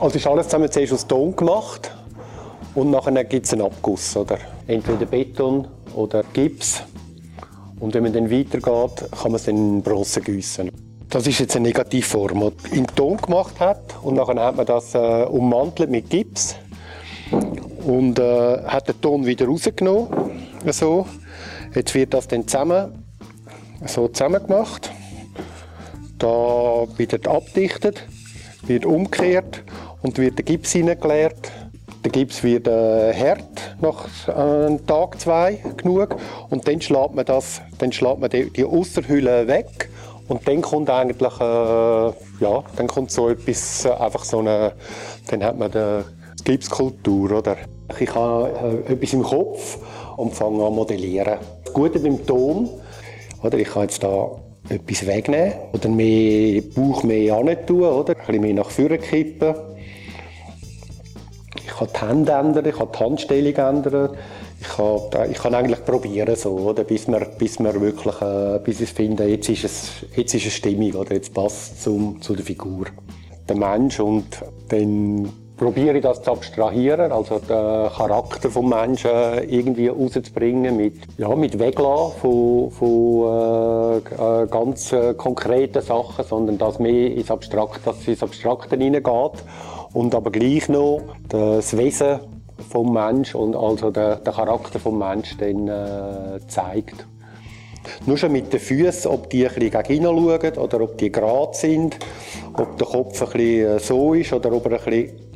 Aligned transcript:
Also 0.00 0.16
ist 0.16 0.26
alles 0.28 0.46
zusammen 0.46 0.70
zuerst 0.70 0.92
aus 0.92 1.06
Ton 1.08 1.34
gemacht 1.34 1.90
und 2.76 2.90
nachher 2.90 3.24
gibt 3.24 3.46
es 3.46 3.52
einen 3.52 3.62
Abguss. 3.62 4.16
Oder? 4.16 4.38
Entweder 4.68 5.06
Beton 5.06 5.66
oder 5.94 6.22
Gips. 6.32 6.84
Und 7.80 7.94
wenn 7.94 8.04
man 8.04 8.12
dann 8.12 8.30
weitergeht, 8.30 9.10
kann 9.10 9.32
man 9.32 9.34
es 9.34 9.48
in 9.48 9.82
Bronze 9.82 10.20
gießen. 10.20 10.70
Das 11.08 11.26
ist 11.26 11.40
jetzt 11.40 11.56
eine 11.56 11.66
Negativform, 11.66 12.28
die 12.28 12.34
man 12.34 12.52
in 12.70 12.86
Ton 12.86 13.16
gemacht 13.16 13.58
hat 13.58 13.96
und 14.02 14.14
nachher 14.14 14.40
hat 14.40 14.56
man 14.56 14.66
das 14.66 14.94
äh, 14.94 15.24
ummantelt 15.24 15.90
mit 15.90 16.10
Gips 16.10 16.54
und 17.84 18.20
äh, 18.20 18.62
hat 18.64 18.88
den 18.88 19.00
Ton 19.00 19.26
wieder 19.26 19.46
rausgenommen. 19.46 20.08
So. 20.70 21.06
Jetzt 21.74 21.94
wird 21.94 22.14
das 22.14 22.28
dann 22.28 22.46
zusammen, 22.46 23.04
so 23.84 24.06
zusammen 24.08 24.46
gemacht. 24.46 24.92
Da 26.18 26.86
wird 26.96 27.26
abdichtet, 27.26 28.06
wird 28.66 28.84
umgekehrt 28.86 29.64
und 30.02 30.18
wird 30.18 30.38
der 30.38 30.44
Gips 30.44 30.72
hineingeleert. 30.72 31.50
Der 32.04 32.12
Gips 32.12 32.42
wird 32.44 32.68
äh, 32.68 33.12
hart 33.12 33.76
nach 33.80 34.06
einem 34.28 34.86
Tag, 34.86 35.20
zwei 35.20 35.58
genug 35.76 36.16
und 36.48 36.66
dann 36.68 36.80
schlägt 36.80 37.14
man, 37.14 37.24
das, 37.24 37.60
dann 37.78 37.92
schlägt 37.92 38.20
man 38.20 38.30
die, 38.30 38.50
die 38.50 38.64
Außerhülle 38.64 39.48
weg 39.48 39.88
und 40.28 40.46
dann 40.46 40.60
kommt 40.60 40.90
eigentlich, 40.90 41.40
äh, 41.40 41.44
ja, 41.44 42.64
dann 42.76 42.86
kommt 42.86 43.10
so 43.10 43.30
etwas, 43.30 43.84
äh, 43.84 43.90
einfach 43.90 44.24
so 44.24 44.38
eine, 44.40 44.72
dann 45.28 45.42
hat 45.42 45.58
man 45.58 45.70
die 45.70 46.44
Gipskultur, 46.44 47.32
oder? 47.32 47.56
Ich 47.98 48.14
habe 48.14 48.84
äh, 48.86 48.92
etwas 48.92 49.12
im 49.14 49.22
Kopf 49.22 49.78
und 50.16 50.34
fange 50.34 50.64
an 50.64 50.74
modellieren. 50.74 51.38
Das 51.64 51.72
Gute 51.72 51.98
beim 51.98 52.24
Ton, 52.26 52.68
oder? 53.42 53.58
Ich 53.58 53.68
kann 53.68 53.82
jetzt 53.82 54.02
da 54.02 54.30
etwas 54.68 55.06
wegnehmen 55.06 55.54
oder 55.72 55.88
mehr 55.88 56.62
Bauch 56.74 57.02
mehr 57.02 57.34
an 57.34 57.56
tun, 57.66 57.82
oder? 57.82 58.14
Ein 58.14 58.26
bisschen 58.26 58.42
mehr 58.42 58.54
nach 58.54 58.70
vorne 58.70 58.98
kippen. 58.98 59.54
Ich 61.68 61.74
kann 61.76 61.88
die 61.92 62.00
Hände 62.00 62.32
ändern, 62.32 62.66
ich 62.66 62.74
kann 62.74 62.88
die 62.92 62.98
Handstellung 62.98 63.54
ändern. 63.54 64.16
Ich 64.60 64.68
kann, 64.68 65.30
ich 65.30 65.38
kann 65.38 65.54
eigentlich 65.54 65.84
probieren, 65.84 66.34
so, 66.34 66.50
oder? 66.50 66.82
Bis, 66.82 67.06
wir, 67.06 67.20
bis 67.38 67.60
wir 67.60 67.80
wirklich, 67.80 68.20
äh, 68.22 68.58
bis 68.64 68.80
ich 68.80 68.90
finde, 68.90 69.24
jetzt 69.24 69.48
ist 69.48 69.64
es, 69.64 69.90
jetzt 70.16 70.34
ist 70.34 70.46
es 70.46 70.54
stimmig, 70.54 70.96
oder? 70.96 71.14
Jetzt 71.14 71.32
passt 71.34 71.76
es 71.76 71.82
zu 71.82 72.34
der 72.34 72.44
Figur. 72.44 72.86
Der 73.48 73.56
Mensch 73.56 74.00
und 74.00 74.26
dann 74.68 75.30
probiere 75.58 75.96
ich 75.96 76.02
das 76.02 76.22
zu 76.22 76.32
abstrahieren, 76.32 77.12
also 77.12 77.38
den 77.38 77.90
Charakter 77.90 78.48
des 78.48 78.62
Menschen 78.62 79.10
irgendwie 79.48 79.88
rauszubringen 79.88 80.76
mit, 80.76 80.94
ja, 81.18 81.34
mit 81.34 81.58
Weglassen 81.58 82.20
von, 82.20 82.70
von 82.70 84.02
äh, 84.18 84.42
äh, 84.42 84.46
ganz 84.46 84.92
äh, 84.92 85.14
konkreten 85.14 85.82
Sachen, 85.82 86.24
sondern 86.24 86.58
dass 86.58 86.78
mehr 86.78 87.12
ins 87.12 87.30
Abstrakte, 87.30 87.80
dass 87.84 88.06
ins 88.06 88.22
Abstrakte 88.22 88.76
hineingeht 88.76 89.44
und 89.92 90.14
aber 90.14 90.30
gleich 90.30 90.68
noch 90.68 91.02
das 91.28 91.76
Wesen 91.76 92.20
vom 92.70 92.92
Mensch 92.92 93.34
und 93.34 93.54
also 93.54 93.90
der, 93.90 94.16
der 94.16 94.32
Charakter 94.32 94.78
vom 94.78 94.98
Mensch 94.98 95.36
dann 95.38 95.68
äh, 95.68 96.40
zeigt. 96.48 97.06
Nur 98.04 98.18
schon 98.18 98.32
mit 98.32 98.52
den 98.52 98.60
Füßen, 98.60 99.10
ob 99.10 99.30
die 99.30 99.46
ein 99.46 99.54
bisschen 99.54 99.82
gegen 99.82 100.04
schauen 100.04 100.58
oder 100.58 100.80
ob 100.82 100.98
die 100.98 101.10
gerade 101.10 101.54
sind, 101.54 101.98
ob 102.54 102.76
der 102.76 102.86
Kopf 102.86 103.22
ein 103.22 103.28
bisschen 103.28 103.76
äh, 103.76 103.78
so 103.78 104.14
ist 104.14 104.32
oder 104.32 104.52
ob 104.52 104.66
er 104.66 104.78
ein 104.78 104.84
bisschen 104.84 105.28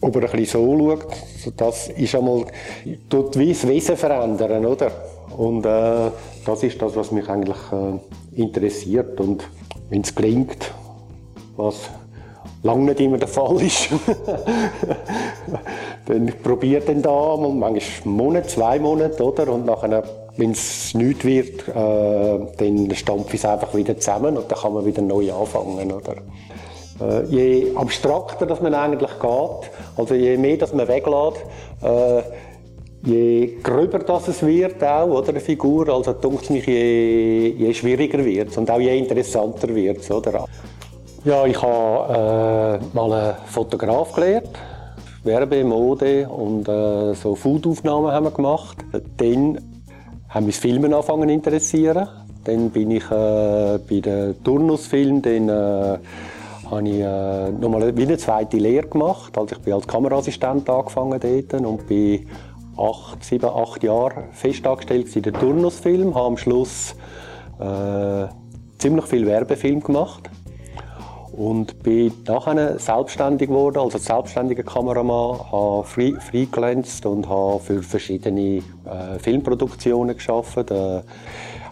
ob 0.00 0.16
er 0.16 0.24
ein 0.24 0.36
bisschen 0.38 0.60
so 0.60 0.78
schaut, 0.78 1.56
das 1.56 1.88
ist 1.88 2.14
einmal, 2.14 2.44
tut 3.08 3.38
wie 3.38 3.52
das 3.52 3.66
Wesen 3.66 3.96
verändern, 3.96 4.66
oder? 4.66 4.90
Und 5.36 5.64
äh, 5.64 6.10
das 6.44 6.62
ist 6.62 6.80
das, 6.80 6.94
was 6.94 7.10
mich 7.10 7.28
eigentlich 7.28 7.56
äh, 7.72 8.40
interessiert. 8.40 9.18
Und 9.18 9.48
wenn 9.88 10.02
es 10.02 10.14
gelingt, 10.14 10.72
was 11.56 11.88
lange 12.64 12.86
nicht 12.86 13.00
immer 13.00 13.18
der 13.18 13.28
Fall 13.28 13.62
ist, 13.62 13.90
dann 16.06 16.32
probiert 16.42 16.88
dann 16.88 17.02
da 17.02 17.36
mal, 17.36 17.50
manchmal 17.50 18.04
einen 18.04 18.16
Monat, 18.16 18.50
zwei 18.50 18.78
Monate, 18.78 19.22
oder? 19.22 19.52
Und 19.52 19.66
nachher, 19.66 20.02
wenn 20.36 20.52
es 20.52 20.94
nichts 20.94 21.24
wird, 21.24 21.68
äh, 21.68 22.38
dann 22.56 22.94
stampfe 22.94 23.36
ich 23.36 23.44
es 23.44 23.44
einfach 23.44 23.74
wieder 23.74 23.98
zusammen 23.98 24.36
und 24.36 24.50
dann 24.50 24.58
kann 24.58 24.72
man 24.72 24.86
wieder 24.86 25.02
neu 25.02 25.30
anfangen, 25.32 25.92
oder? 25.92 26.14
Äh, 27.00 27.24
je 27.26 27.74
abstrakter 27.74 28.46
dass 28.46 28.62
man 28.62 28.74
eigentlich 28.74 29.10
geht, 29.10 29.70
also 29.96 30.14
je 30.14 30.36
mehr 30.38 30.56
dass 30.56 30.72
man 30.72 30.88
weglässt, 30.88 31.44
äh, 31.82 32.22
je 33.04 33.58
gröber 33.62 33.98
das 33.98 34.28
es 34.28 34.42
wird 34.42 34.82
auch, 34.82 35.08
oder, 35.08 35.30
eine 35.30 35.40
Figur, 35.40 35.88
also 35.88 36.14
denkt 36.14 36.48
mich, 36.50 36.66
je, 36.66 37.54
je 37.58 37.74
schwieriger 37.74 38.24
wird 38.24 38.56
und 38.56 38.70
auch 38.70 38.80
je 38.80 38.96
interessanter 38.96 39.74
wird 39.74 40.10
oder? 40.10 40.46
Ja, 41.24 41.46
ich 41.46 41.62
habe 41.62 42.80
äh, 42.84 42.94
mal 42.94 43.10
einen 43.10 43.36
Fotograf 43.46 44.12
gelernt, 44.12 44.50
Werbe, 45.22 45.64
Mode 45.64 46.28
und 46.28 46.68
äh, 46.68 47.14
so 47.14 47.34
Foodaufnahmen 47.34 48.12
haben 48.12 48.26
wir 48.26 48.30
gemacht. 48.30 48.76
Dann 49.16 49.58
haben 50.28 50.44
mich 50.44 50.56
Filmen 50.56 50.92
angefangen 50.92 51.30
zu 51.30 51.34
interessieren. 51.34 52.06
Dann 52.44 52.68
bin 52.68 52.90
ich 52.90 53.04
äh, 53.04 53.78
bei 53.88 54.00
den 54.00 54.44
Turnusfilmen, 54.44 55.22
dann 55.22 55.48
äh, 55.48 55.98
habe 56.70 56.88
ich 56.90 57.00
äh, 57.00 57.52
nochmal 57.52 57.96
wieder 57.96 58.08
eine 58.08 58.18
zweite 58.18 58.58
Lehre 58.58 58.88
gemacht. 58.88 59.38
Also 59.38 59.56
ich 59.56 59.62
bin 59.62 59.72
als 59.72 59.86
Kameraassistent 59.86 60.68
angefangen 60.68 61.18
dort 61.18 61.62
und 61.62 61.86
bin 61.86 62.28
acht, 62.76 63.24
sieben, 63.24 63.48
acht 63.48 63.82
Jahre 63.82 64.24
fest 64.32 64.66
angestellt 64.66 65.16
in 65.16 65.22
den 65.22 65.32
Turnusfilm. 65.32 66.14
Habe 66.14 66.26
am 66.26 66.36
Schluss 66.36 66.94
äh, 67.58 68.26
ziemlich 68.76 69.06
viel 69.06 69.24
Werbefilm 69.24 69.80
gemacht 69.80 70.28
und 71.36 71.82
bin 71.82 72.12
nachher 72.26 72.78
selbstständig 72.78 73.48
geworden, 73.48 73.78
also 73.78 73.98
selbstständiger 73.98 74.62
Kameramann, 74.62 75.38
habe 75.50 75.84
free, 75.84 76.14
und 77.04 77.28
habe 77.28 77.60
für 77.60 77.82
verschiedene 77.82 78.58
äh, 78.84 79.18
Filmproduktionen 79.18 80.16
geschafft. 80.16 80.70
Äh, 80.70 81.02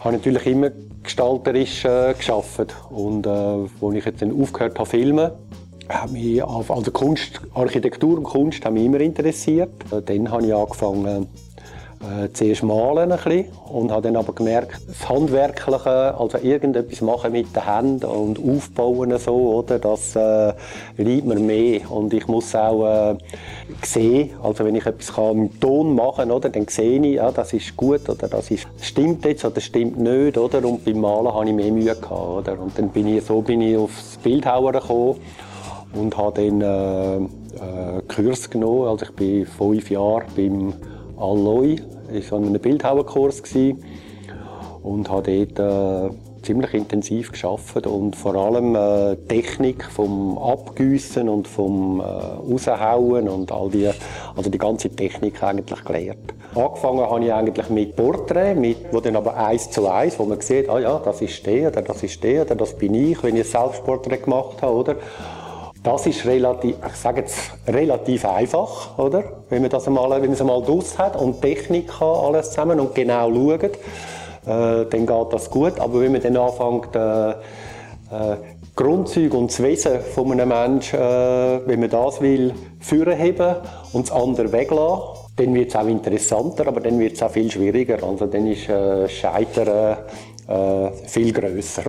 habe 0.00 0.16
natürlich 0.16 0.46
immer 0.46 0.70
gestalterisch 1.02 1.84
äh, 1.84 2.14
geschafft 2.14 2.74
und 2.90 3.26
äh, 3.26 3.30
als 3.30 3.94
ich 3.94 4.04
jetzt 4.04 4.22
dann 4.22 4.40
aufgehört 4.40 4.78
habe 4.78 4.88
filmen, 4.88 5.30
hat 5.88 6.10
mich 6.10 6.42
also 6.42 6.90
Kunst, 6.90 7.40
Architektur 7.54 8.16
und 8.16 8.24
Kunst 8.24 8.64
haben 8.64 8.74
mich 8.74 8.84
immer 8.84 9.00
interessiert. 9.00 9.70
Äh, 9.92 10.02
dann 10.02 10.30
habe 10.30 10.46
ich 10.46 10.54
angefangen 10.54 11.26
äh, 12.02 12.32
zuerst 12.32 12.62
malen 12.62 13.12
ein 13.12 13.18
bisschen 13.18 13.46
und 13.70 13.90
habe 13.90 14.02
dann 14.02 14.16
aber 14.16 14.32
gemerkt, 14.32 14.80
das 14.88 15.06
Handwerkliche, 15.08 16.18
also 16.18 16.38
irgendetwas 16.38 17.02
machen 17.02 17.32
mit 17.32 17.54
den 17.54 17.64
Händen 17.64 18.06
und 18.06 18.38
aufbauen 18.38 19.16
so, 19.18 19.34
oder, 19.34 19.78
das 19.78 20.16
äh, 20.16 20.54
liebt 20.96 21.26
mir 21.26 21.38
mehr. 21.38 21.90
Und 21.90 22.14
ich 22.14 22.26
muss 22.26 22.54
auch 22.54 23.10
äh, 23.10 23.16
sehen, 23.84 24.30
also 24.42 24.64
wenn 24.64 24.76
ich 24.76 24.86
etwas 24.86 25.14
kann 25.14 25.36
mit 25.36 25.60
Ton 25.60 25.94
machen 25.94 26.30
oder, 26.30 26.48
dann 26.48 26.66
sehe 26.68 27.00
ich, 27.00 27.16
ja, 27.16 27.30
das 27.30 27.52
ist 27.52 27.76
gut 27.76 28.08
oder 28.08 28.28
das 28.28 28.50
ist, 28.50 28.66
stimmt 28.80 29.24
jetzt 29.26 29.44
oder 29.44 29.60
stimmt 29.60 29.98
nicht, 29.98 30.38
oder, 30.38 30.64
und 30.66 30.84
beim 30.84 31.00
Malen 31.00 31.32
habe 31.32 31.48
ich 31.48 31.54
mehr 31.54 31.70
Mühe 31.70 31.94
gehabt, 31.94 32.10
oder, 32.10 32.58
und 32.60 32.78
dann 32.78 32.88
bin 32.88 33.08
ich, 33.08 33.24
so 33.24 33.42
bin 33.42 33.60
ich 33.60 33.76
aufs 33.76 34.16
Bildhauer 34.22 34.72
gekommen 34.72 35.16
und 35.92 36.16
habe 36.16 36.40
dann 36.40 36.60
äh, 36.62 37.16
äh, 37.16 38.02
Kurs 38.08 38.48
genommen, 38.48 38.88
also 38.88 39.04
ich 39.04 39.12
bin 39.12 39.44
fünf 39.44 39.90
Jahre 39.90 40.24
beim 40.34 40.72
Alloy. 41.20 41.76
Ich 42.12 42.32
war 42.32 42.38
an 42.38 42.46
einem 42.46 42.60
Bildhauerkurs 42.60 43.42
und 44.82 45.10
habe 45.10 45.46
dort 45.46 45.58
äh, 45.58 46.14
ziemlich 46.42 46.74
intensiv 46.74 47.32
geschafft 47.32 47.86
und 47.86 48.16
vor 48.16 48.34
allem 48.34 48.74
äh, 48.74 49.16
Technik 49.28 49.84
vom 49.84 50.38
Abgüssen 50.38 51.28
und 51.28 51.46
vom 51.46 52.00
äh, 52.00 52.04
Raushauen 52.04 53.28
und 53.28 53.52
all 53.52 53.68
die, 53.70 53.90
also 54.34 54.50
die 54.50 54.58
ganze 54.58 54.88
Technik 54.88 55.42
eigentlich 55.42 55.84
gelernt. 55.84 56.34
Angefangen 56.54 57.00
habe 57.00 57.24
ich 57.24 57.32
eigentlich 57.32 57.68
mit 57.68 57.94
Porträt, 57.94 58.54
mit, 58.54 58.92
wo 58.92 59.00
dann 59.00 59.16
aber 59.16 59.36
eins 59.36 59.70
zu 59.70 59.86
eins, 59.88 60.18
wo 60.18 60.24
man 60.24 60.40
sieht, 60.40 60.68
ah 60.68 60.80
ja, 60.80 60.98
das 60.98 61.20
ist 61.20 61.46
der 61.46 61.68
oder 61.68 61.82
das 61.82 62.02
ist 62.02 62.22
der 62.24 62.42
oder 62.42 62.56
das 62.56 62.76
bin 62.76 62.94
ich, 62.94 63.22
wenn 63.22 63.36
ich 63.36 63.44
ein 63.44 63.62
Selbstporträt 63.62 64.18
gemacht 64.18 64.62
habe, 64.62 64.74
oder? 64.74 64.96
Das 65.82 66.06
ist 66.06 66.26
relativ, 66.26 66.76
ich 66.86 66.96
sage 66.96 67.22
jetzt, 67.22 67.52
relativ 67.66 68.26
einfach, 68.26 68.98
oder? 68.98 69.24
Wenn 69.48 69.62
man 69.62 69.70
das 69.70 69.86
einmal, 69.86 70.10
wenn 70.10 70.20
man 70.22 70.32
es 70.32 70.40
einmal 70.40 70.62
draus 70.62 70.98
hat 70.98 71.16
und 71.16 71.40
Technik 71.40 71.88
kann, 71.88 72.08
alles 72.08 72.50
zusammen 72.50 72.80
und 72.80 72.94
genau 72.94 73.32
schaut, 73.32 73.62
äh, 73.62 73.76
dann 74.44 75.06
geht 75.06 75.32
das 75.32 75.48
gut. 75.48 75.80
Aber 75.80 76.00
wenn 76.00 76.12
man 76.12 76.20
dann 76.20 76.36
anfängt, 76.36 76.94
äh, 76.94 77.30
äh, 77.30 78.36
Grundzüge 78.76 79.34
und 79.36 79.50
das 79.50 79.62
Wesen 79.62 80.00
von 80.00 80.32
einem 80.32 80.50
Menschen, 80.50 80.98
äh, 80.98 81.60
wenn 81.64 81.80
man 81.80 81.88
das 81.88 82.20
will, 82.20 82.52
führen 82.78 83.46
und 83.94 84.08
das 84.08 84.14
andere 84.14 84.52
weglassen, 84.52 85.20
dann 85.36 85.54
wird 85.54 85.70
es 85.70 85.76
auch 85.76 85.86
interessanter, 85.86 86.66
aber 86.66 86.80
dann 86.80 86.98
wird 86.98 87.14
es 87.14 87.22
auch 87.22 87.30
viel 87.30 87.50
schwieriger. 87.50 88.02
Also 88.02 88.26
dann 88.26 88.46
ist 88.46 88.68
äh, 88.68 89.08
Scheitern 89.08 89.96
äh, 90.46 90.90
viel 91.06 91.32
grösser 91.32 91.84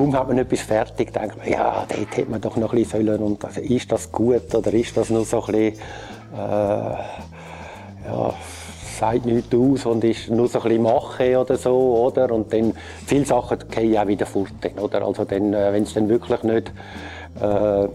kaum 0.00 0.16
hat 0.16 0.28
man 0.28 0.38
etwas 0.38 0.60
fertig, 0.60 1.12
denkt 1.12 1.36
man, 1.36 1.46
ja, 1.46 1.84
dort 1.86 2.16
hätte 2.16 2.30
man 2.30 2.40
doch 2.40 2.56
noch 2.56 2.72
ein 2.72 2.78
bisschen 2.78 3.06
sollen 3.06 3.22
und 3.22 3.44
also, 3.44 3.60
ist 3.60 3.92
das 3.92 4.10
gut 4.10 4.54
oder 4.54 4.72
ist 4.72 4.96
das 4.96 5.10
nur 5.10 5.26
so 5.26 5.44
ein 5.44 5.52
bisschen, 5.52 5.74
äh, 6.34 6.94
ja, 8.06 8.34
sagt 8.98 9.26
nichts 9.26 9.54
aus 9.54 9.84
und 9.84 10.02
ist 10.04 10.30
nur 10.30 10.48
so 10.48 10.58
ein 10.60 10.68
bisschen 10.68 10.82
Mache 10.84 11.38
oder 11.38 11.58
so, 11.58 12.06
oder? 12.06 12.32
Und 12.32 12.50
dann, 12.50 12.72
viele 13.06 13.26
Sachen 13.26 13.58
gehen 13.70 13.98
auch 13.98 14.06
wieder 14.06 14.24
fort, 14.24 14.52
oder? 14.80 15.04
Also 15.04 15.26
dann, 15.26 15.52
äh, 15.52 15.70
wenn 15.70 15.82
es 15.82 15.92
dann 15.92 16.08
wirklich 16.08 16.42
nicht, 16.44 16.72
äh, 17.38 17.88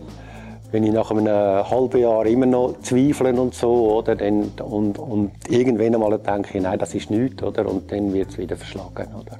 wenn 0.72 0.84
ich 0.84 0.94
nach 0.94 1.10
einem 1.10 1.28
halben 1.28 2.02
Jahr 2.02 2.28
immer 2.28 2.46
noch 2.46 2.76
zweifle 2.84 3.34
und 3.34 3.56
so, 3.56 3.96
oder, 3.96 4.16
dann, 4.16 4.52
und, 4.64 5.00
und 5.00 5.32
irgendwann 5.50 5.96
einmal 5.96 6.20
denke 6.20 6.60
ich, 6.60 6.64
nein, 6.64 6.78
das 6.78 6.94
ist 6.94 7.10
nichts, 7.10 7.42
oder, 7.42 7.68
und 7.68 7.92
dann 7.92 8.14
wird 8.14 8.30
es 8.30 8.38
wieder 8.38 8.58
verschlagen, 8.58 9.08
oder. 9.20 9.40